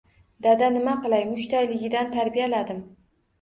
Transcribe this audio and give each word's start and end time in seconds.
Dada 0.45 0.69
nima 0.77 0.95
qilay 1.03 1.25
mushtdayligidan 1.33 2.11
tarbiyaladim. 2.17 2.83